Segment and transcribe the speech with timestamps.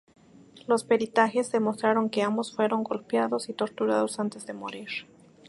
[0.65, 4.89] Los peritajes demostraron que ambos fueron golpeados y torturados antes de morir.